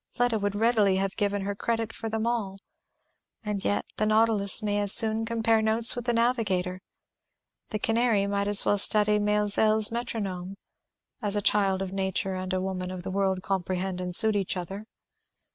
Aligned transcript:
Fleda 0.15 0.39
would 0.39 0.55
readily 0.55 0.95
have 0.95 1.15
given 1.15 1.43
her 1.43 1.53
credit 1.53 1.93
for 1.93 2.09
them 2.09 2.25
all; 2.25 2.57
and 3.43 3.63
yet, 3.63 3.85
the 3.97 4.07
nautilus 4.07 4.63
may 4.63 4.79
as 4.79 4.91
soon 4.91 5.27
compare 5.27 5.61
notes 5.61 5.95
with 5.95 6.05
the 6.05 6.11
navigator, 6.13 6.81
the 7.69 7.77
canary 7.77 8.25
might 8.25 8.47
as 8.47 8.65
well 8.65 8.79
study 8.79 9.19
Maelzel's 9.19 9.91
Metronome, 9.91 10.55
as 11.21 11.35
a 11.35 11.39
child 11.43 11.83
of 11.83 11.93
nature 11.93 12.33
and 12.33 12.51
a 12.51 12.59
woman 12.59 12.89
of 12.89 13.03
the 13.03 13.11
world 13.11 13.43
comprehend 13.43 14.01
and 14.01 14.15
suit 14.15 14.35
each 14.35 14.57
other. 14.57 14.87